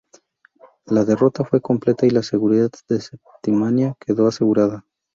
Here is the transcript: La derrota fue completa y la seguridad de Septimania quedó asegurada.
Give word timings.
La 0.87 1.05
derrota 1.05 1.43
fue 1.45 1.61
completa 1.61 2.07
y 2.07 2.09
la 2.09 2.23
seguridad 2.23 2.71
de 2.89 3.01
Septimania 3.01 3.93
quedó 3.99 4.25
asegurada. 4.27 4.83